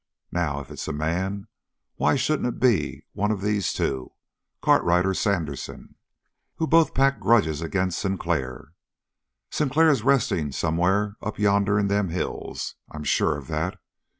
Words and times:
Now, 0.31 0.59
if 0.61 0.71
it's 0.71 0.87
a 0.87 0.93
man, 0.93 1.45
why 1.93 2.15
shouldn't 2.15 2.47
it 2.49 2.59
be 2.59 3.05
one 3.13 3.29
of 3.29 3.41
these 3.43 3.71
two, 3.71 4.13
Cartwright 4.59 5.05
or 5.05 5.13
Sandersen, 5.13 5.93
who 6.55 6.65
both 6.65 6.95
pack 6.95 7.17
a 7.17 7.19
grudge 7.19 7.61
against 7.61 7.99
Sinclair? 7.99 8.73
Sinclair 9.51 9.89
is 9.89 10.01
resting 10.01 10.51
somewhere 10.53 11.17
up 11.21 11.37
yonder 11.37 11.77
in 11.77 11.85
them 11.85 12.09
hills. 12.09 12.73
I'm 12.89 13.03
sure 13.03 13.37
of 13.37 13.45
that. 13.49 13.77